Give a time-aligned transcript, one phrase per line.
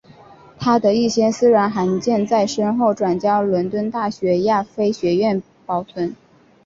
[0.57, 6.15] 他的一些私人函件在身后转交伦敦大学亚非学院保存。